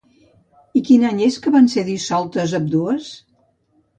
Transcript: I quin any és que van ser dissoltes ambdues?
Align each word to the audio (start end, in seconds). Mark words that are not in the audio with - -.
I 0.79 0.81
quin 0.87 1.05
any 1.09 1.19
és 1.25 1.37
que 1.43 1.53
van 1.57 1.69
ser 1.75 1.83
dissoltes 1.91 2.57
ambdues? 2.61 3.11